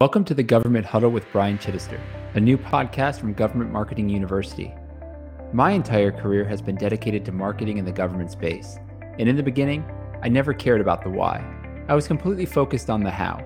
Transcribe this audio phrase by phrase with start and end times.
[0.00, 2.00] Welcome to the Government Huddle with Brian Chittister,
[2.32, 4.72] a new podcast from Government Marketing University.
[5.52, 8.78] My entire career has been dedicated to marketing in the government space,
[9.18, 9.84] and in the beginning,
[10.22, 11.44] I never cared about the why.
[11.88, 13.44] I was completely focused on the how.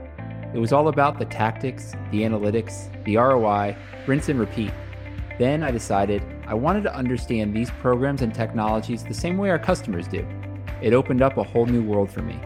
[0.55, 3.77] It was all about the tactics, the analytics, the ROI,
[4.07, 4.71] rinse and repeat.
[5.41, 9.59] Then I decided I wanted to understand these programs and technologies the same way our
[9.59, 10.25] customers do.
[10.81, 12.39] It opened up a whole new world for me.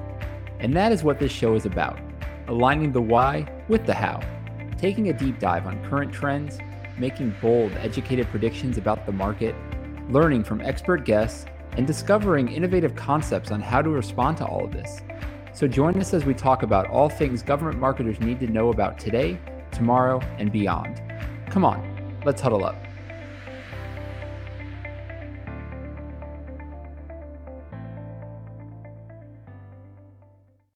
[0.58, 1.98] And that is what this show is about
[2.48, 4.20] aligning the why with the how,
[4.78, 6.58] taking a deep dive on current trends,
[6.98, 9.54] making bold, educated predictions about the market,
[10.08, 14.72] learning from expert guests, and discovering innovative concepts on how to respond to all of
[14.72, 15.00] this.
[15.52, 18.98] So join us as we talk about all things government marketers need to know about
[18.98, 19.38] today,
[19.70, 21.00] tomorrow, and beyond.
[21.48, 22.89] Come on, let's huddle up.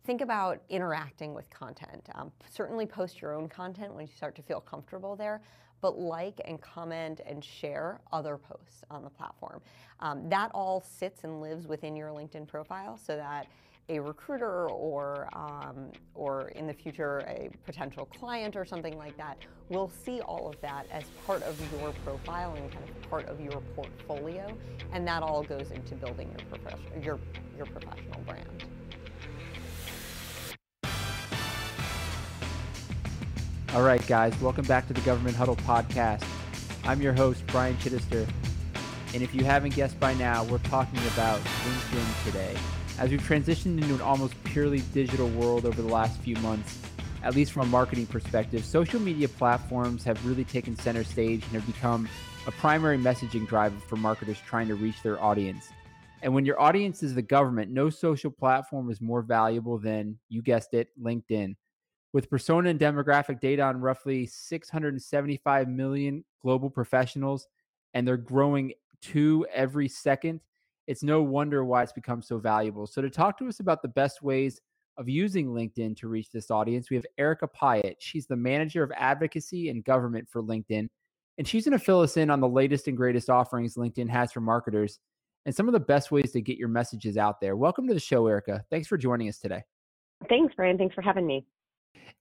[0.05, 2.09] Think about interacting with content.
[2.15, 5.41] Um, certainly post your own content when you start to feel comfortable there,
[5.81, 9.61] but like and comment and share other posts on the platform.
[10.01, 13.47] Um, that all sits and lives within your LinkedIn profile so that
[13.91, 19.37] a recruiter or um, or in the future a potential client or something like that
[19.69, 23.41] will see all of that as part of your profile and kind of part of
[23.41, 24.57] your portfolio,
[24.93, 27.19] and that all goes into building your professional your
[27.57, 28.65] your professional brand.
[33.75, 36.25] All right, guys, welcome back to the Government Huddle podcast.
[36.85, 38.25] I'm your host, Brian Chittister.
[39.13, 42.55] And if you haven't guessed by now, we're talking about LinkedIn today.
[43.01, 46.79] As we've transitioned into an almost purely digital world over the last few months,
[47.25, 51.61] at least from a marketing perspective, social media platforms have really taken center stage and
[51.61, 52.09] have become
[52.47, 55.71] a primary messaging driver for marketers trying to reach their audience.
[56.23, 60.43] And when your audience is the government, no social platform is more valuable than, you
[60.43, 61.57] guessed it, LinkedIn
[62.15, 67.49] with persona and demographic data on roughly 675 million global professionals,
[67.93, 70.41] and they're growing two every second,
[70.87, 72.87] it's no wonder why it's become so valuable.
[72.87, 74.61] So, to talk to us about the best ways
[74.97, 77.97] of using LinkedIn to reach this audience, we have Erica Pyatt.
[77.99, 80.89] She's the manager of advocacy and government for LinkedIn,
[81.37, 84.31] and she's going to fill us in on the latest and greatest offerings LinkedIn has
[84.31, 85.01] for marketers
[85.47, 87.57] and some of the best ways to get your messages out there.
[87.57, 88.65] Welcome to the show, Erica.
[88.71, 89.65] Thanks for joining us today.
[90.29, 90.79] Thanks, Brian.
[90.79, 91.45] Thanks for having me.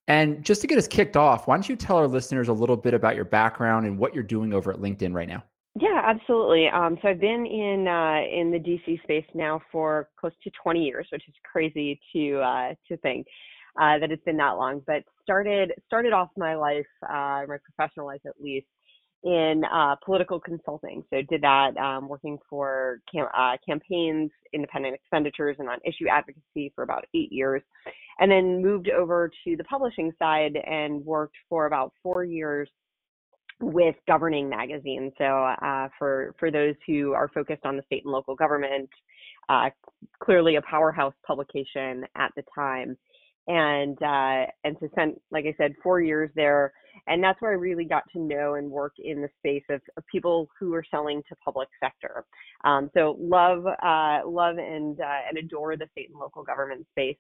[0.08, 2.76] And just to get us kicked off, why don't you tell our listeners a little
[2.76, 5.44] bit about your background and what you're doing over at LinkedIn right now?
[5.80, 6.68] Yeah, absolutely.
[6.68, 10.84] Um, so I've been in uh, in the DC space now for close to 20
[10.84, 13.26] years, which is crazy to uh, to think
[13.82, 14.82] uh, that it's been that long.
[14.86, 18.68] But started started off my life, uh, my professional life at least,
[19.24, 21.04] in uh, political consulting.
[21.10, 26.72] So did that um, working for cam- uh, campaigns, independent expenditures, and on issue advocacy
[26.76, 27.62] for about eight years,
[28.20, 32.70] and then moved over to the publishing side and worked for about four years
[33.62, 35.12] with Governing Magazine.
[35.18, 38.90] So uh, for for those who are focused on the state and local government,
[39.48, 39.70] uh,
[40.22, 42.98] clearly a powerhouse publication at the time
[43.48, 46.74] and uh, and to spend, like I said, four years there,
[47.08, 50.04] and that's where I really got to know and work in the space of, of
[50.12, 52.26] people who are selling to public sector.
[52.64, 57.18] Um, so love uh, love and uh, and adore the state and local government space.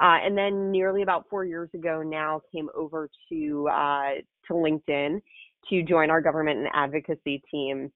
[0.00, 4.10] Uh, and then nearly about four years ago now came over to uh,
[4.46, 5.20] to LinkedIn
[5.70, 7.90] to join our government and advocacy team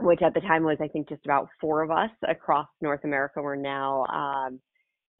[0.00, 3.42] which at the time was I think just about four of us across North America.
[3.42, 4.60] We're now um,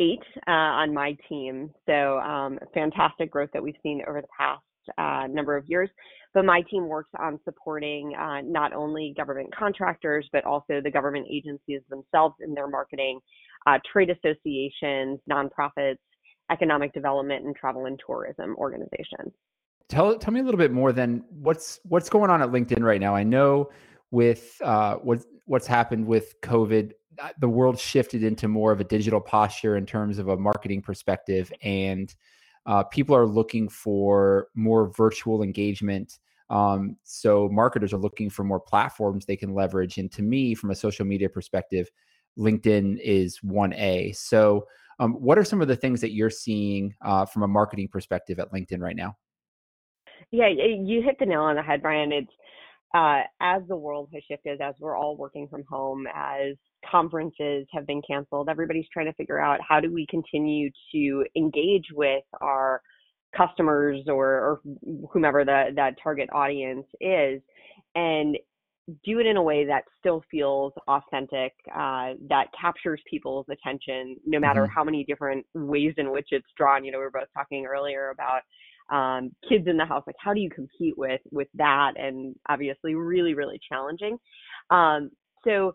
[0.01, 1.71] eight uh, on my team.
[1.87, 4.63] So um, fantastic growth that we've seen over the past
[4.97, 5.91] uh, number of years.
[6.35, 11.27] But my team works on supporting uh, not only government contractors, but also the government
[11.31, 13.19] agencies themselves in their marketing,
[13.67, 15.97] uh, trade associations, nonprofits,
[16.51, 19.33] economic development, and travel and tourism organizations.
[19.89, 23.01] Tell, tell me a little bit more then what's what's going on at LinkedIn right
[23.01, 23.15] now.
[23.15, 23.71] I know
[24.11, 26.93] with uh, what what's happened with COVID,
[27.41, 31.53] the world shifted into more of a digital posture in terms of a marketing perspective,
[31.62, 32.15] and
[32.67, 36.19] uh, people are looking for more virtual engagement.
[36.50, 39.99] Um, so marketers are looking for more platforms they can leverage.
[39.99, 41.91] And to me, from a social media perspective,
[42.38, 44.12] LinkedIn is one A.
[44.12, 44.67] So,
[45.00, 48.41] um, what are some of the things that you're seeing uh, from a marketing perspective
[48.41, 49.17] at LinkedIn right now?
[50.31, 52.12] Yeah, you hit the nail on the head, Brian.
[52.12, 52.32] It's
[52.94, 56.55] uh, as the world has shifted, as we're all working from home, as
[56.90, 61.87] conferences have been canceled, everybody's trying to figure out how do we continue to engage
[61.93, 62.81] with our
[63.37, 64.61] customers or, or
[65.12, 67.43] whomever the, that target audience is
[67.94, 68.38] and
[69.05, 74.41] do it in a way that still feels authentic, uh, that captures people's attention, no
[74.41, 74.73] matter mm-hmm.
[74.73, 76.84] how many different ways in which it's drawn.
[76.84, 78.41] You know, we were both talking earlier about
[78.90, 80.05] um, kids in the house.
[80.06, 81.93] Like, how do you compete with with that?
[81.96, 84.19] And obviously, really, really challenging.
[84.70, 85.11] Um,
[85.44, 85.75] so,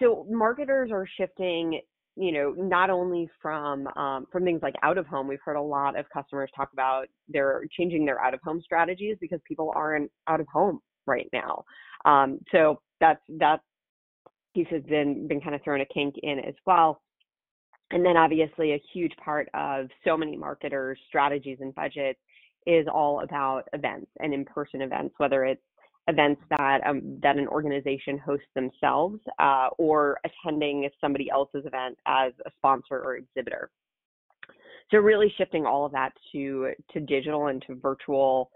[0.00, 1.80] so marketers are shifting.
[2.14, 5.26] You know, not only from um, from things like out of home.
[5.26, 9.16] We've heard a lot of customers talk about they're changing their out of home strategies
[9.20, 11.64] because people aren't out of home right now.
[12.04, 13.60] Um, so that's that
[14.54, 17.00] piece has been been kind of thrown a kink in as well.
[17.90, 22.18] And then obviously a huge part of so many marketers' strategies and budgets
[22.66, 25.62] is all about events and in-person events, whether it's
[26.08, 32.32] events that um, that an organization hosts themselves uh, or attending somebody else's event as
[32.46, 33.70] a sponsor or exhibitor.
[34.90, 38.50] So really shifting all of that to to digital and to virtual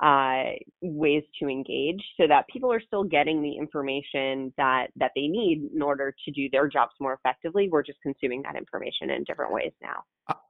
[0.00, 0.44] uh,
[0.80, 5.68] ways to engage so that people are still getting the information that that they need
[5.74, 9.52] in order to do their jobs more effectively we're just consuming that information in different
[9.52, 10.02] ways now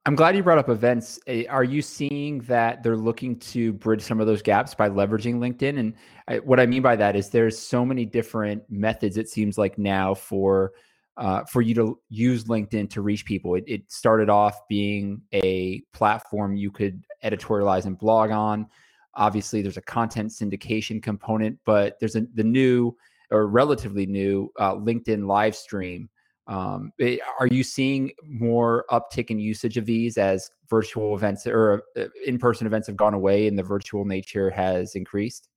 [0.07, 4.03] i'm glad you brought up events eh, are you seeing that they're looking to bridge
[4.03, 5.95] some of those gaps by leveraging linkedin and
[6.29, 9.79] I, what i mean by that is there's so many different methods it seems like
[9.79, 10.73] now for
[11.17, 13.55] uh, for you to use LinkedIn to reach people.
[13.55, 18.67] It, it, started off being a platform you could editorialize and blog on.
[19.15, 22.97] Obviously, there's a content syndication component, but there's a, the new
[23.31, 26.09] or relatively new uh, LinkedIn live stream.
[26.47, 31.85] Um, eh, are you seeing more uptick in usage of these as virtual events or
[31.97, 35.49] uh, in-person events have gone away and the virtual nature has increased?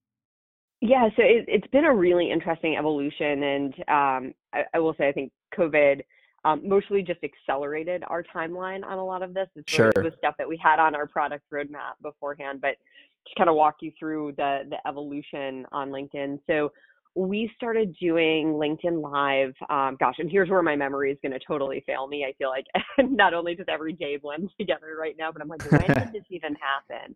[0.81, 5.07] Yeah, so it, has been a really interesting evolution, and um, I, I, will say
[5.07, 6.01] I think COVID
[6.43, 9.47] um, mostly just accelerated our timeline on a lot of this.
[9.55, 9.91] It's sure.
[9.95, 12.75] the stuff that we had on our product roadmap beforehand, but
[13.27, 16.39] to kind of walk you through the the evolution on LinkedIn.
[16.47, 16.71] So
[17.15, 19.53] we started doing LinkedIn Live.
[19.69, 22.25] Um, gosh, and here's where my memory is going to totally fail me.
[22.27, 22.65] I feel like
[23.09, 26.25] not only does every day blend together right now, but I'm like, when did this
[26.29, 27.15] even happen?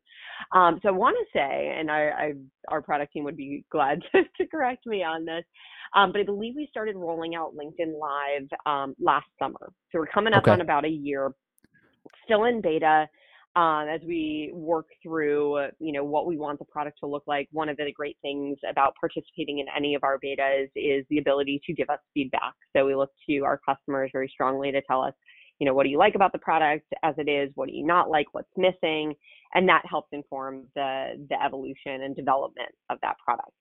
[0.54, 2.34] Um, so I want to say, and I, I,
[2.70, 5.44] our product team would be glad to, to correct me on this,
[5.94, 9.74] um, but I believe we started rolling out LinkedIn Live um, last summer.
[9.92, 10.52] So we're coming up okay.
[10.52, 11.34] on about a year,
[12.24, 13.10] still in beta
[13.60, 17.50] um, as we work through, you know, what we want the product to look like.
[17.52, 21.62] One of the great things about participating in any of our betas is the ability
[21.66, 22.54] to give us feedback.
[22.74, 25.14] So we look to our customers very strongly to tell us,
[25.60, 27.52] you know, what do you like about the product as it is?
[27.56, 28.28] What do you not like?
[28.32, 29.14] What's missing?
[29.54, 33.52] And that helps inform the the evolution and development of that product.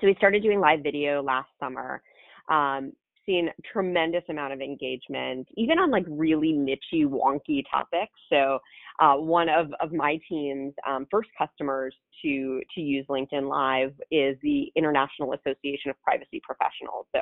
[0.00, 2.00] So we started doing live video last summer.
[2.48, 2.92] Um,
[3.30, 8.12] seen tremendous amount of engagement, even on like really nichey, wonky topics.
[8.28, 8.58] So
[9.00, 14.36] uh, one of, of my team's um, first customers to to use LinkedIn Live is
[14.42, 17.06] the International Association of Privacy Professionals.
[17.14, 17.20] So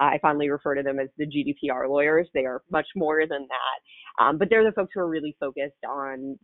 [0.00, 2.28] uh, I fondly refer to them as the GDPR lawyers.
[2.34, 5.84] They are much more than that, um, but they're the folks who are really focused
[5.88, 6.38] on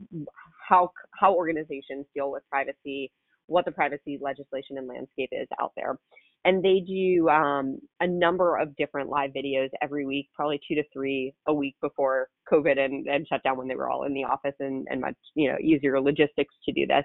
[0.69, 3.11] how how organizations deal with privacy,
[3.47, 5.99] what the privacy legislation and landscape is out there
[6.45, 10.83] and they do um, a number of different live videos every week, probably two to
[10.93, 14.25] three a week before COVID and, and shut down when they were all in the
[14.25, 17.05] office and, and much you know easier logistics to do this.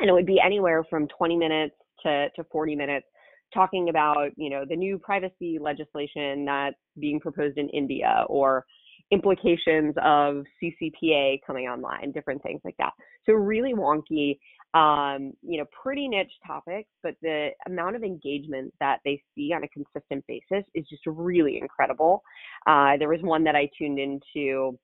[0.00, 1.74] And it would be anywhere from 20 minutes
[2.04, 3.06] to, to 40 minutes
[3.52, 8.64] talking about you know the new privacy legislation that's being proposed in India or
[9.10, 12.92] implications of CCPA coming online, different things like that.
[13.24, 14.38] So really wonky
[14.74, 19.64] um, you know, pretty niche topics, but the amount of engagement that they see on
[19.64, 22.22] a consistent basis is just really incredible.
[22.66, 24.78] Uh, there was one that I tuned into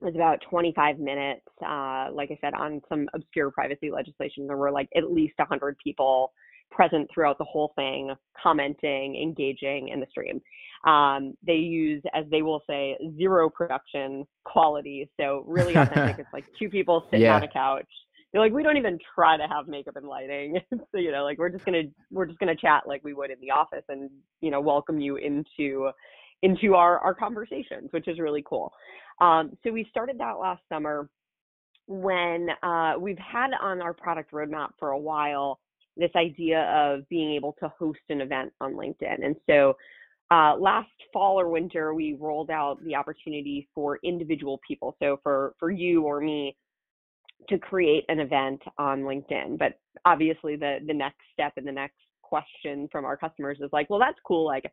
[0.00, 1.46] it was about 25 minutes.
[1.66, 5.78] Uh, like I said, on some obscure privacy legislation, there were like at least 100
[5.82, 6.32] people
[6.70, 10.42] present throughout the whole thing, commenting, engaging in the stream.
[10.86, 15.08] Um, they use, as they will say, zero production quality.
[15.18, 16.18] So really authentic.
[16.18, 17.36] it's like two people sitting yeah.
[17.36, 17.88] on a couch
[18.32, 20.60] they're like we don't even try to have makeup and lighting.
[20.92, 23.40] So you know like we're just gonna we're just gonna chat like we would in
[23.40, 25.90] the office and you know welcome you into
[26.42, 28.72] into our our conversations which is really cool.
[29.20, 31.08] Um, so we started that last summer
[31.86, 35.60] when uh, we've had on our product roadmap for a while
[35.96, 39.24] this idea of being able to host an event on linkedin.
[39.24, 39.76] And so
[40.30, 44.96] uh, last fall or winter we rolled out the opportunity for individual people.
[45.00, 46.56] So for for you or me
[47.48, 49.58] to create an event on LinkedIn.
[49.58, 53.88] But obviously, the the next step and the next question from our customers is like,
[53.88, 54.44] well, that's cool.
[54.44, 54.70] Like,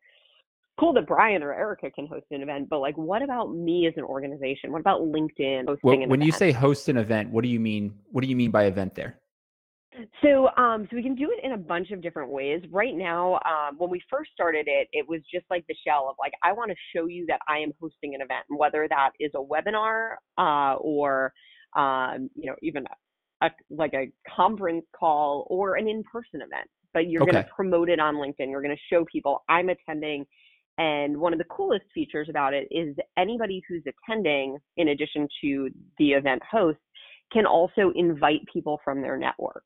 [0.80, 3.94] cool that Brian or Erica can host an event, but like, what about me as
[3.98, 4.72] an organization?
[4.72, 6.24] What about LinkedIn hosting well, when event?
[6.24, 7.94] you say host an event, what do you mean?
[8.12, 9.20] What do you mean by event there?
[10.24, 12.64] So, um, so we can do it in a bunch of different ways.
[12.72, 16.16] Right now, um, when we first started it, it was just like the shell of
[16.20, 19.32] like, I want to show you that I am hosting an event, whether that is
[19.36, 21.32] a webinar uh, or
[21.76, 22.86] um, you know, even
[23.42, 27.32] a like a conference call or an in-person event, but you're Okay.
[27.32, 28.50] going to promote it on LinkedIn.
[28.50, 30.26] You're going to show people I'm attending.
[30.78, 35.70] And one of the coolest features about it is anybody who's attending, in addition to
[35.98, 36.80] the event host,
[37.32, 39.64] can also invite people from their network.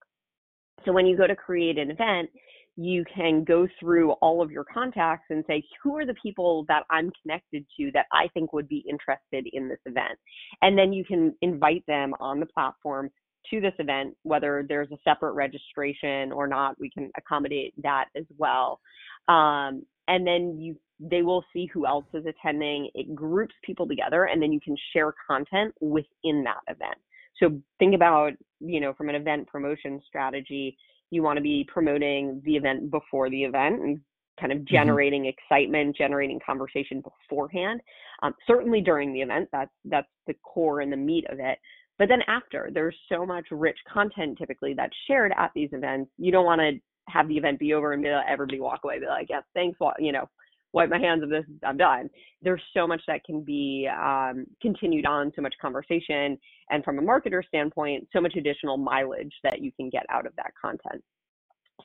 [0.86, 2.30] So when you go to create an event,
[2.78, 6.84] you can go through all of your contacts and say, who are the people that
[6.92, 10.18] I'm connected to that I think would be interested in this event?
[10.62, 13.10] And then you can invite them on the platform
[13.50, 18.26] to this event, whether there's a separate registration or not, we can accommodate that as
[18.38, 18.80] well.
[19.28, 22.90] Um, and then you they will see who else is attending.
[22.96, 26.98] It groups people together and then you can share content within that event.
[27.40, 30.76] So think about, you know, from an event promotion strategy,
[31.10, 34.00] you want to be promoting the event before the event and
[34.40, 37.82] kind of generating excitement, generating conversation beforehand.
[38.22, 41.58] Um, certainly during the event, that's that's the core and the meat of it.
[41.98, 46.12] But then after, there's so much rich content typically that's shared at these events.
[46.18, 46.74] You don't want to
[47.10, 49.80] have the event be over and be like, everybody walk away, be like, yes, thanks,
[49.98, 50.30] you know,
[50.78, 52.10] wipe my hands of this, I'm done.
[52.42, 56.38] There's so much that can be um, continued on, so much conversation,
[56.70, 60.34] and from a marketer standpoint, so much additional mileage that you can get out of
[60.38, 61.04] that content.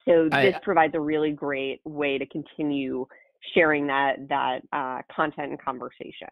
[0.07, 3.07] So I- this provides a really great way to continue
[3.55, 6.29] sharing that that uh, content and conversation.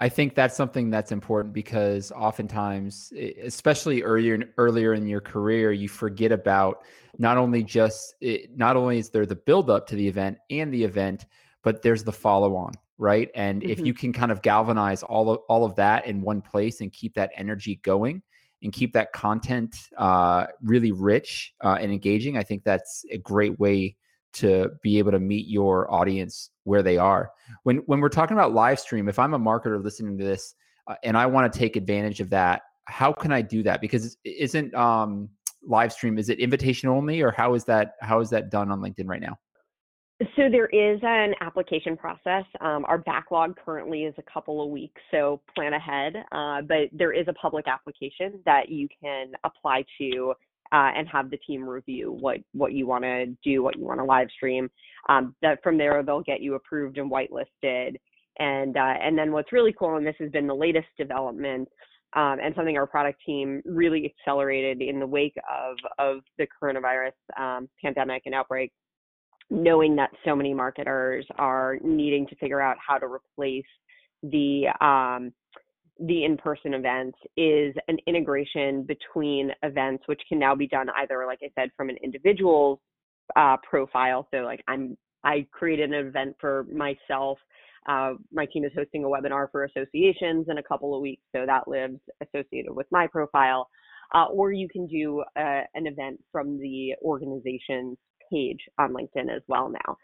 [0.00, 5.88] I think that's something that's important because oftentimes, especially earlier earlier in your career, you
[5.88, 6.84] forget about
[7.18, 10.72] not only just it, not only is there the build up to the event and
[10.72, 11.26] the event,
[11.68, 13.30] but there's the follow on, right?
[13.34, 13.84] And if Mhm.
[13.84, 17.12] you can kind of galvanize all of all of that in one place and keep
[17.12, 18.22] that energy going
[18.62, 23.60] and keep that content uh, really rich uh, and engaging, I think that's a great
[23.60, 23.96] way
[24.32, 27.32] to be able to meet your audience where they are
[27.64, 30.54] when when we're talking about live stream if i'm a marketer listening to this
[30.86, 34.18] uh, and i want to take advantage of that how can i do that because
[34.24, 35.30] isn't um
[35.62, 38.80] live stream is it invitation only or how is that how is that done on
[38.80, 39.34] linkedin right now
[40.36, 42.44] So there is an application process.
[42.60, 46.16] Um, our backlog currently is a couple of weeks, so plan ahead.
[46.32, 50.34] Uh, but there is a public application that you can apply to
[50.72, 54.00] uh, and have the team review what what you want to do, what you want
[54.00, 54.68] to live stream.
[55.08, 57.94] Um, that from there they'll get you approved and whitelisted.
[58.40, 61.68] And uh, and then what's really cool, and this has been the latest development,
[62.14, 67.12] um, and something our product team really accelerated in the wake of of the coronavirus
[67.38, 68.72] um, pandemic and outbreak
[69.50, 73.64] knowing that so many marketers are needing to figure out how to replace
[74.22, 75.32] the um,
[76.00, 81.40] the in-person events is an integration between events which can now be done either like
[81.42, 82.78] i said from an individual's
[83.36, 84.26] uh, profile.
[84.32, 87.38] So like i'm i created an event for myself
[87.88, 91.46] uh, my team is hosting a webinar for associations in a couple of weeks so
[91.46, 93.68] that lives associated with my profile.
[94.14, 97.96] Uh, or you can do uh, an event from the organization's
[98.30, 99.96] page on LinkedIn as well now.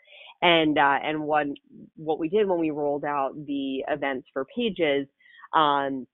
[0.43, 1.55] And uh, and one
[1.97, 5.07] what we did when we rolled out the events for pages
[5.55, 6.07] um,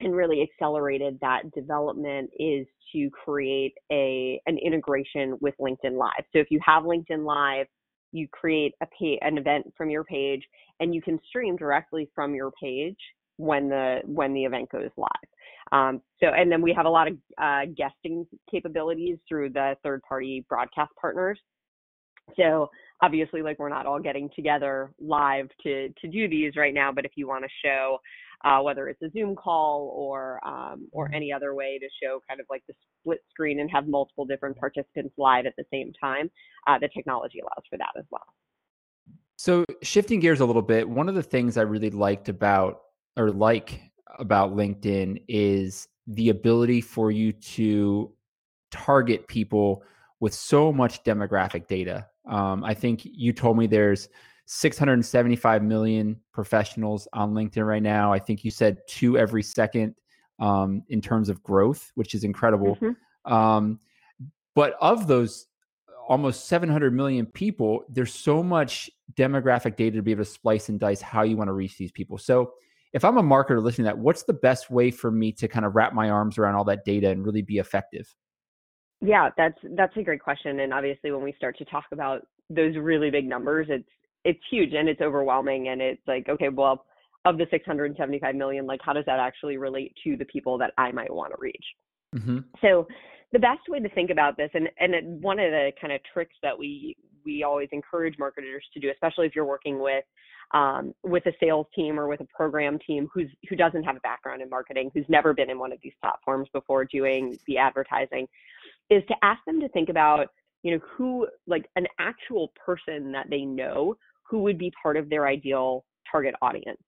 [0.00, 6.24] and really accelerated that development is to create a an integration with LinkedIn Live.
[6.32, 7.66] So if you have LinkedIn Live,
[8.12, 10.42] you create a pay, an event from your page,
[10.80, 12.98] and you can stream directly from your page
[13.36, 15.08] when the when the event goes live.
[15.72, 20.02] Um, so, and then we have a lot of uh, guesting capabilities through the third
[20.02, 21.38] party broadcast partners.
[22.36, 22.70] So
[23.02, 27.04] obviously, like we're not all getting together live to to do these right now, but
[27.04, 27.98] if you want to show
[28.44, 32.40] uh, whether it's a Zoom call or um, or any other way to show kind
[32.40, 36.30] of like the split screen and have multiple different participants live at the same time,
[36.66, 38.26] uh, the technology allows for that as well.
[39.36, 42.80] So shifting gears a little bit, one of the things I really liked about
[43.16, 43.80] or like
[44.18, 48.12] about LinkedIn is the ability for you to
[48.70, 49.82] target people
[50.20, 52.06] with so much demographic data.
[52.28, 54.08] Um, I think you told me there's
[54.46, 58.12] 675 million professionals on LinkedIn right now.
[58.12, 59.94] I think you said two every second
[60.38, 62.76] um, in terms of growth, which is incredible.
[62.76, 62.96] Mhm.
[63.30, 63.80] Um,
[64.54, 65.46] but of those
[66.08, 70.78] almost 700 million people, there's so much demographic data to be able to splice and
[70.78, 72.18] dice how you want to reach these people.
[72.18, 72.52] So
[72.94, 75.66] if I'm a marketer listening to that, what's the best way for me to kind
[75.66, 78.14] of wrap my arms around all that data and really be effective?
[79.00, 80.60] Yeah, that's that's a great question.
[80.60, 83.88] And obviously, when we start to talk about those really big numbers, it's
[84.24, 85.68] it's huge and it's overwhelming.
[85.68, 86.86] And it's like, okay, well,
[87.26, 90.92] of the 675 million, like, how does that actually relate to the people that I
[90.92, 91.64] might want to reach?
[92.14, 92.38] Mm-hmm.
[92.62, 92.86] So
[93.32, 96.36] the best way to think about this, and and one of the kind of tricks
[96.44, 100.04] that we we always encourage marketers to do, especially if you're working with
[100.52, 104.00] um, with a sales team or with a program team who's who doesn't have a
[104.00, 108.26] background in marketing, who's never been in one of these platforms before doing the advertising,
[108.90, 110.28] is to ask them to think about
[110.62, 115.08] you know who like an actual person that they know who would be part of
[115.10, 116.80] their ideal target audience.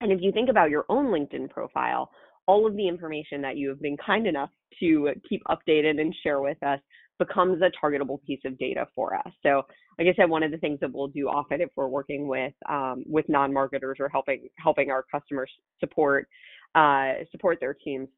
[0.00, 2.10] And if you think about your own LinkedIn profile,
[2.46, 6.40] all of the information that you have been kind enough to keep updated and share
[6.40, 6.80] with us
[7.18, 9.32] becomes a targetable piece of data for us.
[9.42, 9.62] So,
[9.98, 12.52] like I said, one of the things that we'll do often if we're working with
[12.68, 16.28] um, with non-marketers or helping helping our customers support
[16.74, 18.08] uh, support their teams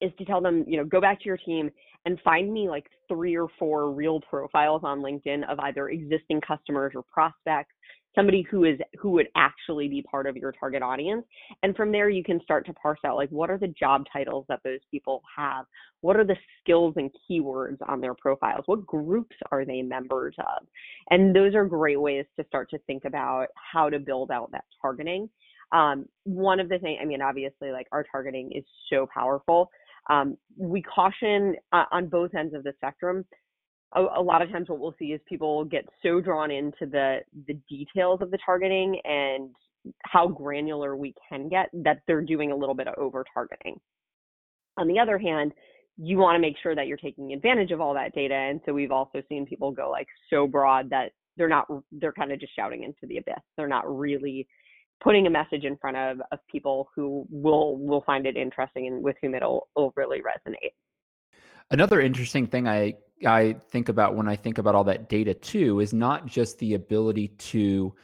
[0.00, 1.70] is to tell them, you know, go back to your team
[2.04, 6.92] and find me like three or four real profiles on LinkedIn of either existing customers
[6.94, 7.74] or prospects
[8.14, 11.24] somebody who is who would actually be part of your target audience
[11.62, 14.44] and from there you can start to parse out like what are the job titles
[14.48, 15.66] that those people have?
[16.00, 18.64] What are the skills and keywords on their profiles?
[18.66, 20.66] What groups are they members of?
[21.10, 24.64] And those are great ways to start to think about how to build out that
[24.80, 25.28] targeting.
[25.72, 29.70] Um, one of the things i mean obviously like our targeting is so powerful.
[30.10, 33.24] Um, we caution uh, on both ends of the spectrum
[33.92, 37.18] a, a, lot of times what we'll see is people get so drawn into the
[37.46, 39.50] the details of the targeting and
[40.04, 43.78] how granular we can get that they're doing a little bit of over targeting.
[44.78, 45.52] On the other hand,
[45.96, 48.72] you want to make sure that you're taking advantage of all that data and so
[48.72, 52.54] we've also seen people go like so broad that they're not they're kind of just
[52.56, 53.42] shouting into the abyss.
[53.56, 54.46] They're not really
[55.02, 59.02] putting a message in front of, of people who will will find it interesting and
[59.02, 60.72] with whom it'll, it'll really resonate.
[61.70, 62.94] Another interesting thing I
[63.26, 66.74] I think about when I think about all that data too is not just the
[66.74, 67.94] ability to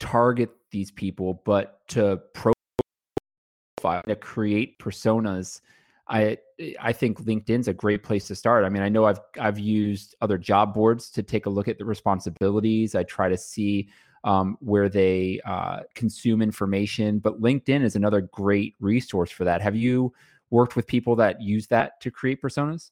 [0.00, 5.60] target these people, but to profile, to create personas.
[6.08, 6.38] I
[6.80, 8.64] I think LinkedIn's a great place to start.
[8.64, 11.78] I mean, I know I've I've used other job boards to take a look at
[11.78, 12.94] the responsibilities.
[12.94, 13.88] I try to see
[14.24, 19.60] um, where they uh, consume information, but LinkedIn is another great resource for that.
[19.62, 20.12] Have you
[20.50, 22.90] worked with people that use that to create personas?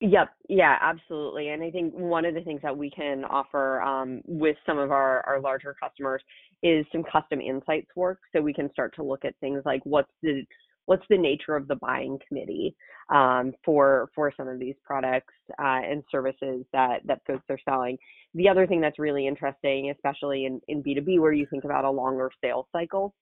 [0.00, 0.30] Yep.
[0.48, 1.48] Yeah, absolutely.
[1.50, 4.90] And I think one of the things that we can offer um, with some of
[4.90, 6.22] our, our larger customers
[6.62, 8.18] is some custom insights work.
[8.34, 10.42] So we can start to look at things like what's the
[10.86, 12.74] what's the nature of the buying committee
[13.14, 17.98] um, for for some of these products uh, and services that that folks are selling.
[18.34, 21.90] The other thing that's really interesting, especially in, in B2B where you think about a
[21.90, 23.14] longer sales cycle,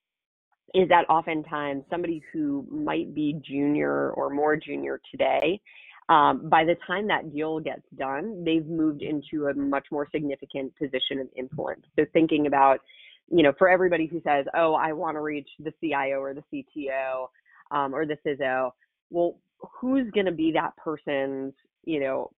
[0.73, 5.59] is that oftentimes somebody who might be junior or more junior today
[6.09, 10.75] um, by the time that deal gets done, they've moved into a much more significant
[10.75, 11.81] position of influence.
[11.97, 12.79] So thinking about,
[13.31, 16.43] you know, for everybody who says, "Oh, I want to reach the CIO or the
[16.51, 17.29] CTO
[17.71, 18.71] um, or the CISO,"
[19.11, 19.37] well,
[19.79, 21.53] who's going to be that person's,
[21.85, 22.31] you know,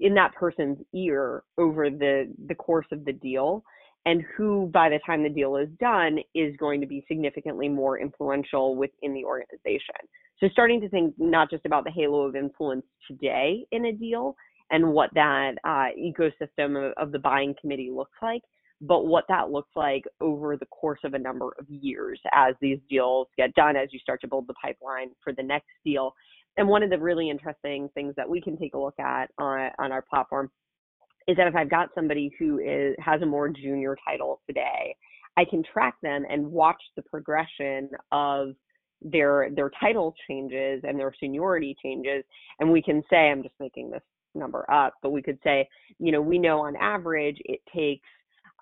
[0.00, 3.64] in that person's ear over the the course of the deal?
[4.06, 7.98] and who by the time the deal is done is going to be significantly more
[7.98, 9.96] influential within the organization.
[10.38, 14.36] So starting to think not just about the halo of influence today in a deal
[14.70, 18.42] and what that uh, ecosystem of, of the buying committee looks like,
[18.80, 22.78] but what that looks like over the course of a number of years as these
[22.90, 26.12] deals get done, as you start to build the pipeline for the next deal.
[26.58, 29.70] And one of the really interesting things that we can take a look at on,
[29.78, 30.50] on our platform
[31.26, 34.94] is that if I've got somebody who is has a more junior title today,
[35.36, 38.54] I can track them and watch the progression of
[39.02, 42.24] their their title changes and their seniority changes
[42.60, 44.02] and we can say i'm just making this
[44.34, 48.08] number up but we could say you know we know on average it takes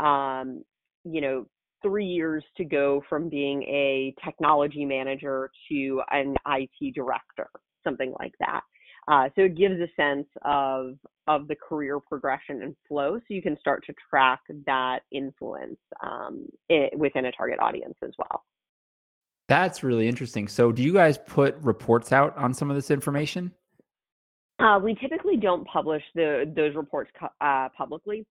[0.01, 0.62] um
[1.05, 1.47] you know
[1.83, 7.49] 3 years to go from being a technology manager to an IT director
[7.85, 8.62] something like that
[9.07, 10.94] uh, so it gives a sense of
[11.27, 16.47] of the career progression and flow, so you can start to track that influence um,
[16.68, 18.44] it, within a target audience as well.
[19.48, 20.48] That's really interesting.
[20.48, 23.52] So, do you guys put reports out on some of this information?
[24.59, 28.24] Uh, we typically don't publish the those reports uh, publicly.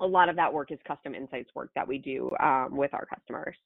[0.00, 3.04] A lot of that work is custom insights work that we do um, with our
[3.06, 3.56] customers.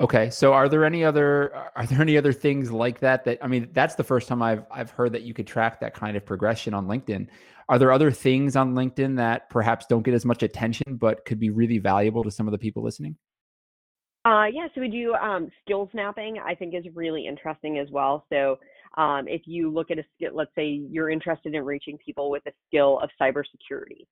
[0.00, 3.46] Okay, so are there any other are there any other things like that that I
[3.46, 6.26] mean that's the first time I've I've heard that you could track that kind of
[6.26, 7.28] progression on LinkedIn.
[7.68, 11.38] Are there other things on LinkedIn that perhaps don't get as much attention but could
[11.38, 13.16] be really valuable to some of the people listening?
[14.24, 16.38] Uh, yeah, so we do um, skills mapping.
[16.38, 18.24] I think is really interesting as well.
[18.30, 18.58] So
[18.96, 22.42] um, if you look at a skill, let's say you're interested in reaching people with
[22.46, 24.06] a skill of cybersecurity,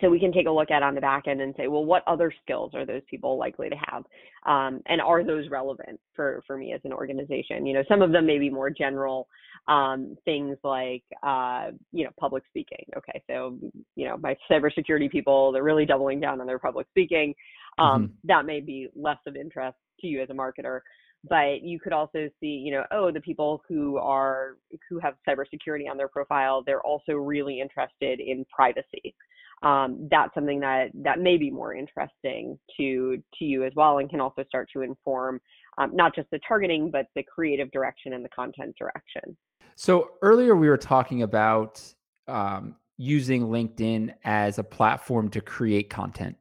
[0.00, 2.02] so we can take a look at on the back end and say, well, what
[2.06, 4.04] other skills are those people likely to have,
[4.46, 7.66] um, and are those relevant for for me as an organization?
[7.66, 9.28] You know, some of them may be more general
[9.68, 12.84] um, things like uh, you know public speaking.
[12.96, 13.58] Okay, so
[13.96, 17.34] you know my cybersecurity people, they're really doubling down on their public speaking.
[17.78, 18.12] Um, mm-hmm.
[18.24, 20.80] That may be less of interest to you as a marketer
[21.28, 24.56] but you could also see, you know, oh, the people who are
[24.88, 29.14] who have cybersecurity on their profile, they're also really interested in privacy
[29.62, 34.10] um, that's something that that may be more interesting to to you as well and
[34.10, 35.40] can also start to inform
[35.78, 39.36] um, not just the targeting but the creative direction and the content direction.
[39.74, 41.82] So earlier we were talking about
[42.28, 46.36] um, using linkedin as a platform to create content.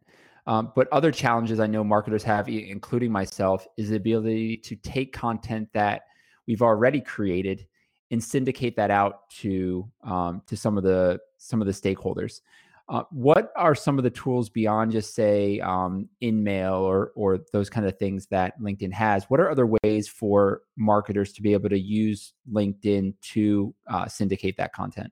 [0.47, 5.13] Um, but other challenges i know marketers have including myself is the ability to take
[5.13, 6.01] content that
[6.47, 7.67] we've already created
[8.09, 12.41] and syndicate that out to um, to some of the some of the stakeholders
[12.89, 17.69] uh, what are some of the tools beyond just say um, InMail or or those
[17.69, 19.25] kind of things that LinkedIn has?
[19.29, 24.57] What are other ways for marketers to be able to use LinkedIn to uh, syndicate
[24.57, 25.11] that content?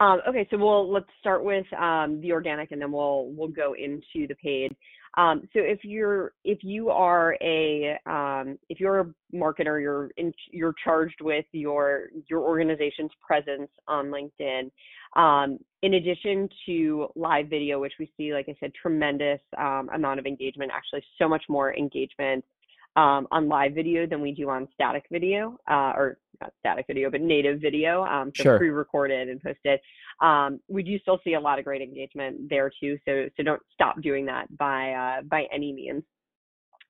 [0.00, 3.74] Um, okay, so we'll let's start with um, the organic, and then we'll we'll go
[3.74, 4.74] into the paid.
[5.16, 10.32] Um, so if you're if you are a um, if you're a marketer, you're in,
[10.50, 14.70] you're charged with your your organization's presence on LinkedIn.
[15.16, 20.18] Um, in addition to live video, which we see, like I said, tremendous um, amount
[20.18, 20.72] of engagement.
[20.74, 22.44] Actually, so much more engagement
[22.96, 27.10] um, on live video than we do on static video, uh, or not static video,
[27.10, 28.58] but native video, um, so sure.
[28.58, 29.80] pre-recorded and posted.
[30.20, 32.98] Um, we do still see a lot of great engagement there too.
[33.06, 36.02] So so don't stop doing that by uh, by any means.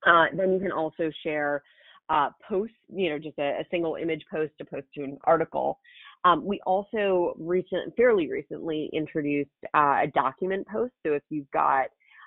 [0.06, 1.62] Uh, then you can also share
[2.10, 5.78] uh, posts, you know, just a, a, single image post to post to an article.
[6.26, 10.92] Um, we also recent, fairly recently introduced uh, a document post.
[11.06, 11.86] So if you've got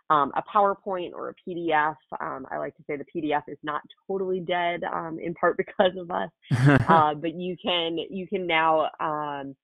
[0.10, 1.96] um, a PowerPoint or a PDF.
[2.20, 5.94] Um, I like to say the PDF is not totally dead, um, in part because
[5.98, 6.30] of us.
[6.90, 9.56] uh, but you can you can now um,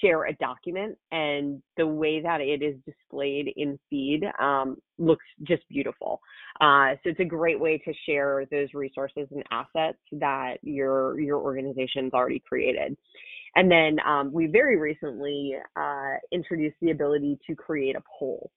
[0.00, 5.62] share a document, and the way that it is displayed in feed um, looks just
[5.68, 6.20] beautiful.
[6.60, 11.38] Uh, so it's a great way to share those resources and assets that your your
[11.38, 12.96] organization's already created.
[13.54, 18.50] And then um, we very recently uh, introduced the ability to create a poll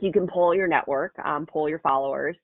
[0.00, 2.36] you can pull your network, um, pull your followers,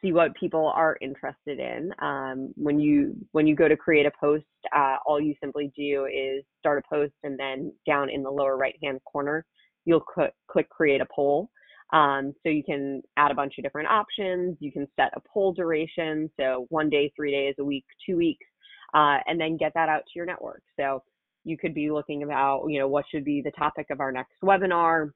[0.00, 1.92] see what people are interested in.
[2.00, 6.06] Um, when you when you go to create a post, uh, all you simply do
[6.06, 9.44] is start a post, and then down in the lower right hand corner,
[9.84, 11.50] you'll cl- click create a poll.
[11.92, 14.56] Um, so you can add a bunch of different options.
[14.60, 18.46] You can set a poll duration, so one day, three days, a week, two weeks,
[18.94, 20.62] uh, and then get that out to your network.
[20.78, 21.02] So
[21.44, 24.32] you could be looking about, you know, what should be the topic of our next
[24.42, 25.10] webinar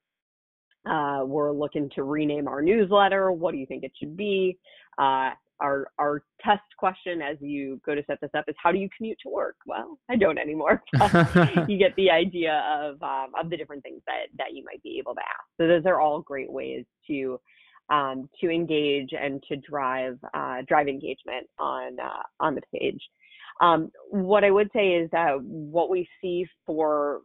[0.89, 3.33] uh, we're looking to rename our newsletter.
[3.33, 4.59] What do you think it should be?
[4.99, 8.79] Uh, our our test question as you go to set this up is how do
[8.79, 9.57] you commute to work?
[9.67, 10.83] Well, I don't anymore.
[11.69, 14.99] you get the idea of um, of the different things that that you might be
[14.99, 15.49] able to ask.
[15.59, 17.41] So those are all great ways to
[17.91, 23.01] um, to engage and to drive uh, drive engagement on uh, on the page.
[23.61, 27.23] Um, what I would say is that what we see for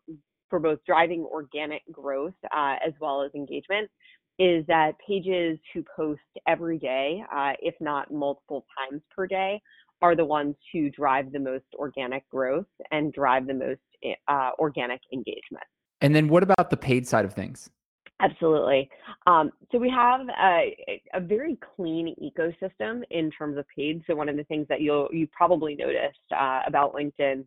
[0.51, 3.89] for both driving organic growth uh, as well as engagement
[4.37, 9.61] is that pages who post every day, uh, if not multiple times per day,
[10.01, 13.81] are the ones who drive the most organic growth and drive the most
[14.27, 15.63] uh, organic engagement.
[16.01, 17.69] And then what about the paid side of things?
[18.19, 18.89] Absolutely.
[19.27, 24.03] Um, so we have a, a, very clean ecosystem in terms of paid.
[24.05, 27.45] So one of the things that you'll you probably noticed uh, about LinkedIn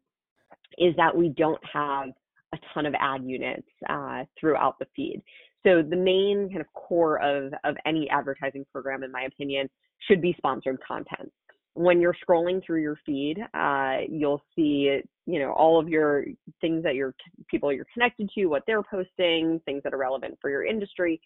[0.78, 2.08] is that we don't have
[2.54, 5.20] a ton of ad units uh, throughout the feed.
[5.64, 9.68] So the main kind of core of, of any advertising program, in my opinion,
[10.06, 11.32] should be sponsored content.
[11.74, 16.24] When you're scrolling through your feed, uh, you'll see, you know, all of your
[16.60, 17.14] things that your
[17.50, 21.20] people you're connected to, what they're posting, things that are relevant for your industry.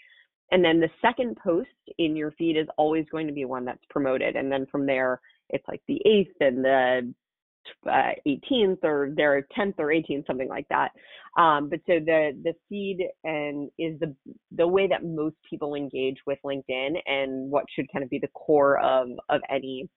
[0.50, 3.84] And then the second post in your feed is always going to be one that's
[3.90, 4.36] promoted.
[4.36, 7.12] And then from there, it's like the eighth and the
[7.86, 10.92] uh, 18th or their 10th or 18th, something like that.
[11.38, 14.14] Um, but so the the feed and is the
[14.52, 18.28] the way that most people engage with LinkedIn and what should kind of be the
[18.28, 19.88] core of of any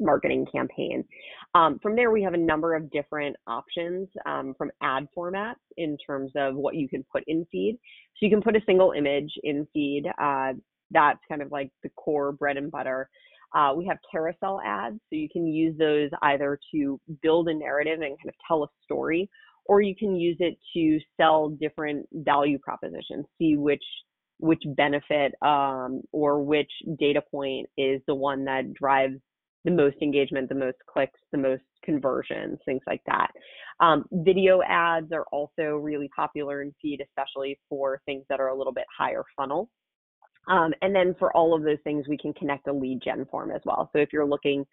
[0.00, 1.04] marketing campaign.
[1.54, 5.96] Um, from there, we have a number of different options um, from ad formats in
[6.04, 7.78] terms of what you can put in feed.
[8.16, 10.04] So you can put a single image in feed.
[10.20, 10.54] Uh,
[10.90, 13.08] that's kind of like the core bread and butter.
[13.54, 18.00] Uh, we have carousel ads, so you can use those either to build a narrative
[18.00, 19.28] and kind of tell a story,
[19.66, 23.84] or you can use it to sell different value propositions, see which
[24.38, 29.14] which benefit um, or which data point is the one that drives
[29.64, 33.28] the most engagement, the most clicks, the most conversions, things like that.
[33.78, 38.56] Um, video ads are also really popular in feed, especially for things that are a
[38.56, 39.68] little bit higher funnel.
[40.48, 43.50] Um, and then for all of those things, we can connect a lead gen form
[43.50, 43.90] as well.
[43.92, 44.66] So if you're looking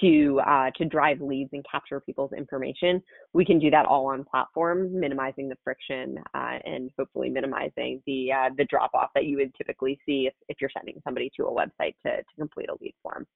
[0.00, 4.24] to uh, to drive leads and capture people's information, we can do that all on
[4.24, 9.36] platform, minimizing the friction uh, and hopefully minimizing the uh, the drop off that you
[9.36, 12.74] would typically see if, if you're sending somebody to a website to, to complete a
[12.80, 13.26] lead form.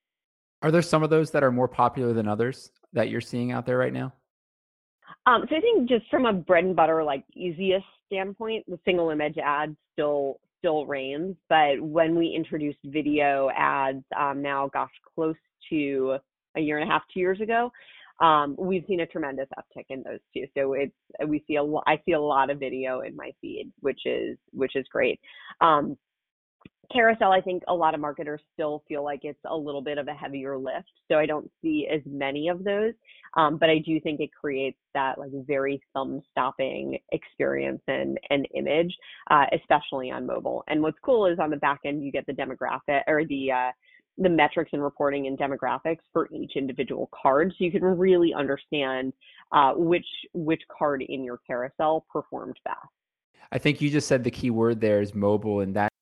[0.63, 3.65] Are there some of those that are more popular than others that you're seeing out
[3.65, 4.13] there right now?
[5.27, 9.11] Um, so I think just from a bread and butter, like easiest standpoint, the single
[9.11, 11.37] image ad still still reigns.
[11.49, 15.37] But when we introduced video ads, um, now gosh, close
[15.71, 16.19] to
[16.57, 17.71] a year and a half, two years ago,
[18.21, 20.47] um, we've seen a tremendous uptick in those too.
[20.57, 20.93] So it's
[21.27, 24.75] we see a I see a lot of video in my feed, which is which
[24.75, 25.21] is great.
[25.61, 25.97] Um,
[26.93, 30.09] carousel, I think a lot of marketers still feel like it's a little bit of
[30.09, 30.91] a heavier lift.
[31.11, 32.95] So I don't see as many of those.
[33.37, 38.49] Um, but I do think it creates that like very thumb stopping experience and, and
[38.55, 38.95] image,
[39.31, 40.65] uh, especially on mobile.
[40.69, 43.73] And what's cool is on the back end, you get the demographic or the, uh,
[44.19, 49.13] the metrics and reporting and demographics for each individual card so you can really understand
[49.53, 52.79] uh, which which card in your carousel performed best
[53.53, 55.95] i think you just said the key word there is mobile and that's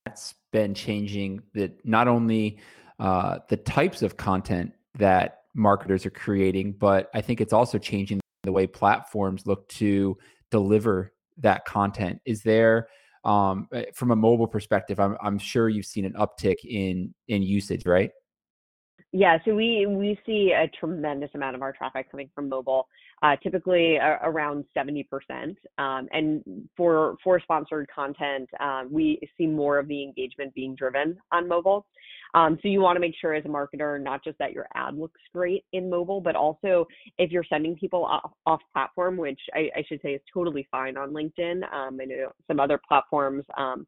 [0.52, 2.58] been changing that not only
[2.98, 8.20] uh, the types of content that marketers are creating but i think it's also changing
[8.42, 10.16] the way platforms look to
[10.50, 12.88] deliver that content is there
[13.26, 17.42] um, eh, from a mobile perspective, I'm, I'm sure you've seen an uptick in in
[17.42, 18.12] usage, right?
[19.12, 22.88] Yeah, so we we see a tremendous amount of our traffic coming from mobile,
[23.22, 25.06] uh, typically uh, around 70%.
[25.78, 31.16] Um, and for for sponsored content, um, we see more of the engagement being driven
[31.32, 31.86] on mobile.
[32.34, 34.98] Um, so you want to make sure as a marketer, not just that your ad
[34.98, 39.70] looks great in mobile, but also if you're sending people off, off platform, which I,
[39.74, 41.62] I, should say is totally fine on LinkedIn.
[41.72, 43.86] Um, I know some other platforms um,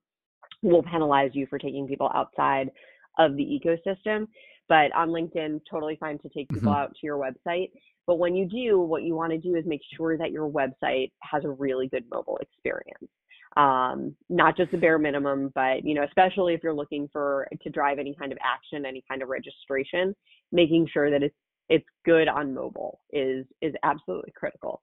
[0.62, 2.70] will penalize you for taking people outside
[3.18, 4.26] of the ecosystem,
[4.68, 6.80] but on LinkedIn, totally fine to take people mm-hmm.
[6.80, 7.70] out to your website.
[8.06, 11.12] But when you do, what you want to do is make sure that your website
[11.22, 13.10] has a really good mobile experience
[13.58, 17.70] um, not just the bare minimum, but you know, especially if you're looking for to
[17.70, 20.14] drive any kind of action, any kind of registration,
[20.52, 21.34] making sure that it's
[21.68, 24.80] it's good on mobile is is absolutely critical.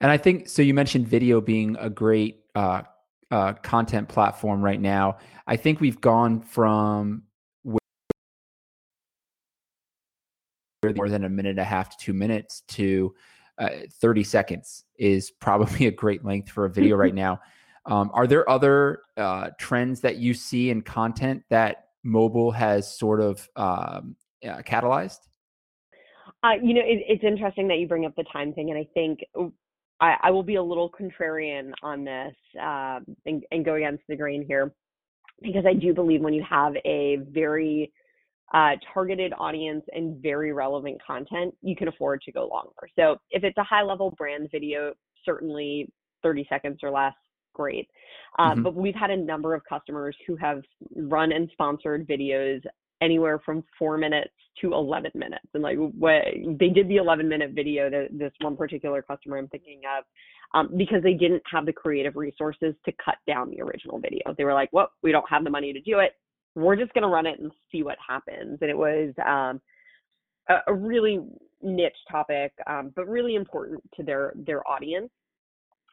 [0.00, 0.62] And I think so.
[0.62, 2.82] You mentioned video being a great uh,
[3.32, 5.16] uh, content platform right now.
[5.46, 7.22] I think we've gone from
[7.64, 7.78] more
[11.08, 13.14] than a minute and a half to two minutes to
[13.58, 17.40] uh, 30 seconds is probably a great length for a video right now.
[17.86, 23.20] Um, are there other uh, trends that you see in content that mobile has sort
[23.20, 24.14] of um,
[24.44, 25.20] uh, catalyzed?
[26.44, 28.86] Uh, you know, it, it's interesting that you bring up the time thing, and I
[28.94, 29.20] think
[30.02, 34.16] I, I will be a little contrarian on this um, and, and go against the
[34.16, 34.72] grain here,
[35.40, 37.92] because I do believe when you have a very
[38.52, 42.90] uh, targeted audience and very relevant content, you can afford to go longer.
[42.98, 44.92] So if it's a high level brand video,
[45.24, 45.88] certainly
[46.24, 47.14] 30 seconds or less,
[47.54, 47.88] great.
[48.38, 48.62] Uh, mm-hmm.
[48.62, 50.62] But we've had a number of customers who have
[50.96, 52.60] run and sponsored videos
[53.02, 55.46] anywhere from four minutes to 11 minutes.
[55.54, 56.22] And like what
[56.58, 60.04] they did the 11 minute video, that this one particular customer I'm thinking of,
[60.54, 64.34] um, because they didn't have the creative resources to cut down the original video.
[64.36, 66.12] They were like, well, we don't have the money to do it
[66.54, 68.58] we're just going to run it and see what happens.
[68.60, 69.60] And it was um,
[70.48, 71.20] a, a, really
[71.62, 75.10] niche topic, um, but really important to their their audience.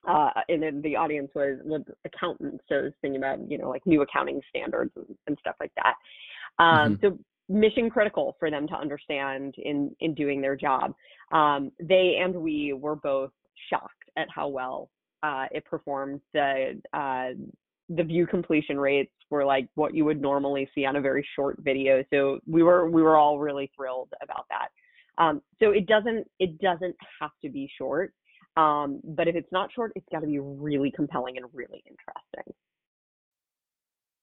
[0.08, 3.86] Uh, and then the audience was, was accountants, so was thinking about you know like
[3.86, 5.96] new accounting standards and, and stuff like that.
[6.64, 7.06] Um, mm-hmm.
[7.06, 10.94] So mission critical for them to understand in in doing their job.
[11.32, 13.32] Um, they and we were both
[13.70, 14.90] shocked at how well
[15.24, 16.22] uh, it performed.
[16.34, 17.30] The uh,
[17.90, 21.58] the view completion rates were like what you would normally see on a very short
[21.60, 22.04] video.
[22.12, 24.70] So we were we were all really thrilled about that.
[25.22, 28.14] Um, so it doesn't it doesn't have to be short,
[28.60, 32.54] um, but if it's not short, it's got to be really compelling and really interesting.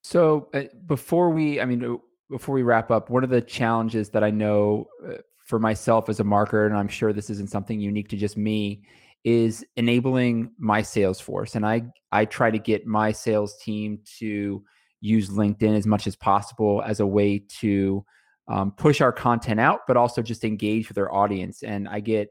[0.05, 1.99] So uh, before we, I mean,
[2.31, 5.15] before we wrap up, one of the challenges that I know uh,
[5.47, 8.83] for myself as a marketer, and I'm sure this isn't something unique to just me,
[9.25, 11.55] is enabling my sales force.
[11.55, 14.63] And I I try to get my sales team to
[15.01, 18.05] use LinkedIn as much as possible as a way to
[18.49, 21.63] um, push our content out, but also just engage with their audience.
[21.63, 22.29] And I get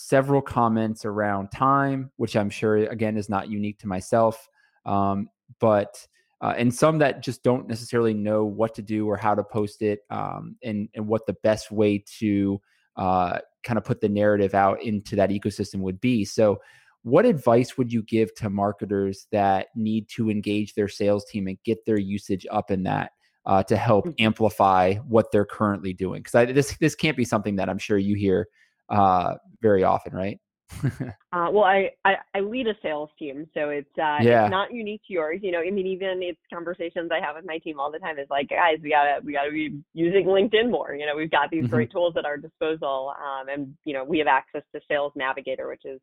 [0.00, 4.48] several comments around time, which I'm sure again is not unique to myself,
[4.86, 6.06] um, but
[6.40, 9.82] uh, and some that just don't necessarily know what to do or how to post
[9.82, 12.60] it, um, and and what the best way to
[12.96, 16.24] uh, kind of put the narrative out into that ecosystem would be.
[16.24, 16.60] So,
[17.02, 21.58] what advice would you give to marketers that need to engage their sales team and
[21.64, 23.10] get their usage up in that?
[23.46, 24.14] Uh, to help mm.
[24.18, 28.14] amplify what they're currently doing, because this this can't be something that I'm sure you
[28.14, 28.46] hear
[28.88, 30.38] uh, very often, right?
[31.32, 34.44] uh, well, I, I, I lead a sales team, so it's uh, yeah.
[34.44, 35.40] it's not unique to yours.
[35.42, 38.18] You know, I mean, even it's conversations I have with my team all the time.
[38.18, 40.94] Is like, guys, we gotta we gotta be using LinkedIn more.
[40.94, 41.74] You know, we've got these mm-hmm.
[41.74, 45.68] great tools at our disposal, um, and you know, we have access to Sales Navigator,
[45.68, 46.00] which is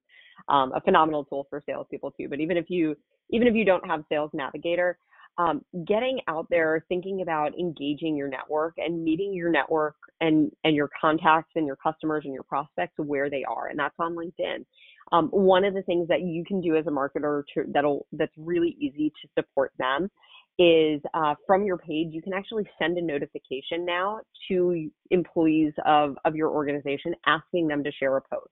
[0.50, 2.28] um, a phenomenal tool for salespeople too.
[2.28, 2.96] But even if you
[3.30, 4.98] even if you don't have Sales Navigator,
[5.38, 10.76] um, getting out there, thinking about engaging your network and meeting your network and and
[10.76, 14.66] your contacts and your customers and your prospects where they are, and that's on LinkedIn.
[15.12, 18.34] Um, one of the things that you can do as a marketer to, that'll that's
[18.38, 20.10] really easy to support them
[20.58, 26.16] is uh, from your page you can actually send a notification now to employees of
[26.24, 28.52] of your organization asking them to share a post.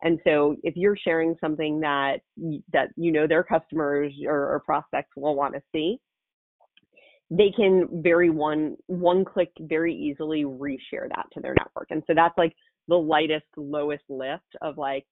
[0.00, 2.20] And so if you're sharing something that
[2.72, 5.98] that you know their customers or, or prospects will want to see,
[7.32, 11.90] they can very one one click very easily reshare that to their network.
[11.90, 12.54] And so that's like
[12.88, 15.06] the lightest lowest lift of like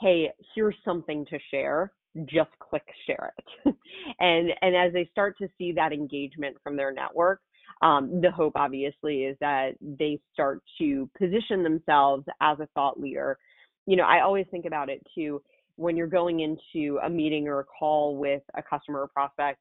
[0.00, 1.92] hey here's something to share.
[2.26, 3.74] Just click share it.
[4.20, 7.40] And and as they start to see that engagement from their network
[7.80, 13.38] um, the hope obviously is that they start to position themselves as a thought leader.
[13.86, 15.42] You know i always think about it too
[15.76, 19.58] when you're going into a meeting or a call with a customer or prospect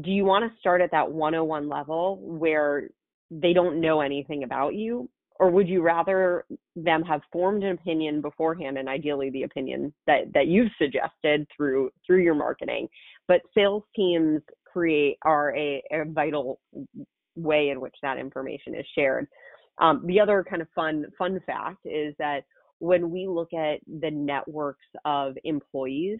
[0.00, 2.88] do you want to start at that 101 level where
[3.30, 5.08] they don't know anything about you?
[5.38, 6.44] Or would you rather
[6.76, 11.90] them have formed an opinion beforehand and ideally the opinion that that you've suggested through
[12.06, 12.88] through your marketing?
[13.26, 16.60] But sales teams create are a, a vital
[17.36, 19.26] way in which that information is shared.
[19.78, 22.42] Um, the other kind of fun fun fact is that
[22.80, 26.18] when we look at the networks of employees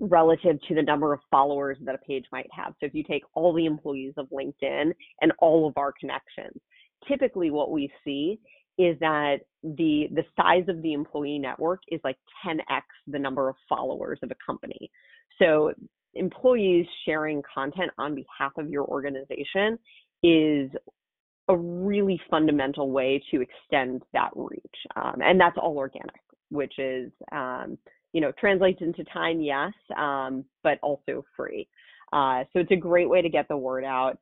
[0.00, 2.74] relative to the number of followers that a page might have.
[2.80, 6.60] So if you take all the employees of LinkedIn and all of our connections,
[7.06, 8.40] typically what we see
[8.76, 13.54] is that the the size of the employee network is like 10x the number of
[13.68, 14.90] followers of a company.
[15.38, 15.72] So
[16.14, 19.78] employees sharing content on behalf of your organization
[20.22, 20.70] is
[21.48, 24.62] a really fundamental way to extend that reach.
[24.96, 27.76] Um, and that's all organic, which is um,
[28.14, 31.68] you know, translates into time, yes, um, but also free.
[32.12, 34.16] Uh, so it's a great way to get the word out.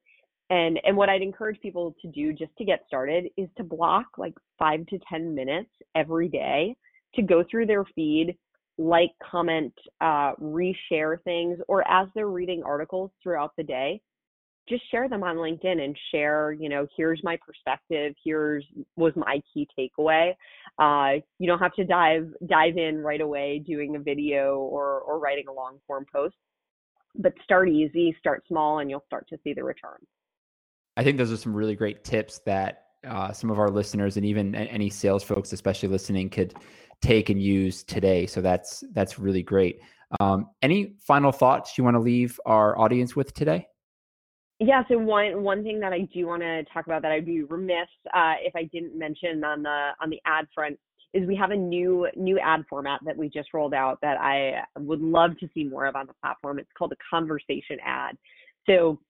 [0.50, 4.07] And and what I'd encourage people to do just to get started is to block
[4.18, 6.74] like five to ten minutes every day
[7.14, 8.37] to go through their feed,
[8.78, 14.00] like, comment, uh, reshare things, or as they're reading articles throughout the day,
[14.68, 18.64] just share them on LinkedIn and share, you know, here's my perspective, here's
[18.96, 20.33] was my key takeaway.
[20.79, 25.18] Uh, you don't have to dive dive in right away doing a video or or
[25.18, 26.35] writing a long form post,
[27.16, 29.98] but start easy, start small, and you'll start to see the return.
[30.96, 34.25] I think those are some really great tips that uh, some of our listeners and
[34.25, 36.55] even any sales folks, especially listening, could
[37.01, 38.27] take and use today.
[38.27, 39.81] So that's that's really great.
[40.20, 43.66] Um, any final thoughts you want to leave our audience with today?
[44.64, 47.42] Yeah, so one one thing that I do want to talk about that I'd be
[47.42, 50.79] remiss uh, if I didn't mention on the on the ad front
[51.12, 54.62] is we have a new new ad format that we just rolled out that I
[54.79, 56.61] would love to see more of on the platform.
[56.61, 58.16] It's called a conversation ad.
[58.66, 59.01] So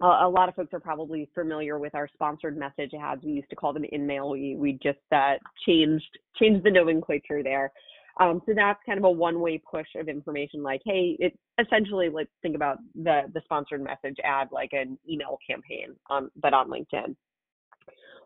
[0.00, 3.24] uh, a lot of folks are probably familiar with our sponsored message ads.
[3.24, 4.30] We used to call them InMail.
[4.30, 5.34] We we just uh,
[5.66, 7.72] changed changed the nomenclature there.
[8.20, 10.62] Um, so that's kind of a one-way push of information.
[10.62, 15.38] Like, hey, it essentially like think about the the sponsored message ad like an email
[15.48, 17.14] campaign, on, but on LinkedIn.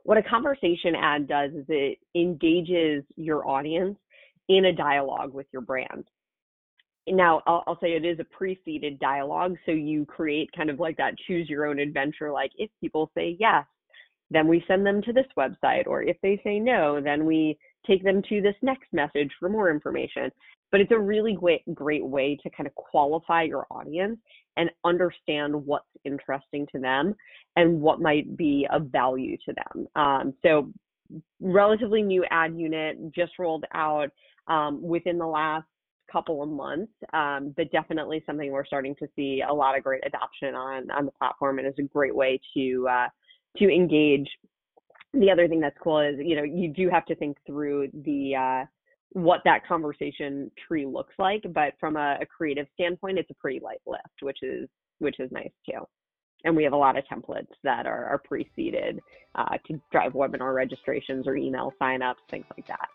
[0.05, 3.97] What a conversation ad does is it engages your audience
[4.49, 6.05] in a dialogue with your brand.
[7.09, 10.97] Now, I'll, I'll say it is a pre-seeded dialogue, so you create kind of like
[10.97, 12.31] that choose your own adventure.
[12.33, 13.65] Like, if people say yes,
[14.31, 18.05] then we send them to this website, or if they say no, then we take
[18.05, 20.31] them to this next message for more information.
[20.71, 24.19] But it's a really great, great way to kind of qualify your audience
[24.57, 27.15] and understand what's interesting to them
[27.57, 29.87] and what might be of value to them.
[29.97, 30.73] Um, so,
[31.41, 34.09] relatively new ad unit just rolled out
[34.47, 35.67] um, within the last
[36.11, 40.03] couple of months, um, but definitely something we're starting to see a lot of great
[40.07, 43.09] adoption on on the platform, and is a great way to uh,
[43.59, 44.29] to engage
[45.15, 48.35] the other thing that's cool is you know you do have to think through the
[48.37, 48.67] uh,
[49.11, 51.45] what that conversation tree looks like.
[51.55, 55.31] But from a, a creative standpoint, it's a pretty light lift, which is which is
[55.33, 55.87] nice too.
[56.45, 59.01] And we have a lot of templates that are, are pre-seeded
[59.37, 62.89] uh, to drive webinar registrations or email signups, things like that.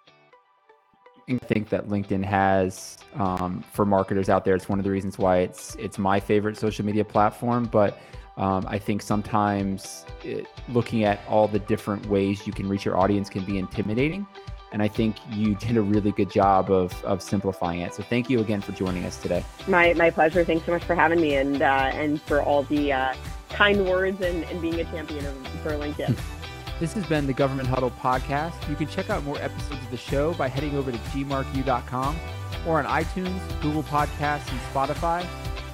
[1.30, 4.56] I think that LinkedIn has um, for marketers out there.
[4.56, 7.66] It's one of the reasons why it's it's my favorite social media platform.
[7.66, 8.00] But
[8.38, 12.98] um, I think sometimes it, looking at all the different ways you can reach your
[12.98, 14.28] audience can be intimidating.
[14.72, 17.94] And I think you did a really good job of, of simplifying it.
[17.96, 19.44] So thank you again for joining us today.
[19.68, 20.44] My, my pleasure.
[20.44, 23.14] Thanks so much for having me and, uh, and for all the uh,
[23.50, 26.18] kind words and, and being a champion of, for LinkedIn.
[26.80, 28.70] This has been the Government Huddle podcast.
[28.70, 32.16] You can check out more episodes of the show by heading over to gmarku.com
[32.68, 35.26] or on iTunes, Google Podcasts, and Spotify.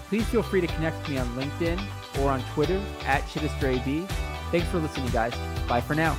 [0.07, 1.86] Please feel free to connect with me on LinkedIn
[2.20, 4.07] or on Twitter at ShittisterAB.
[4.51, 5.34] Thanks for listening, guys.
[5.68, 6.16] Bye for now.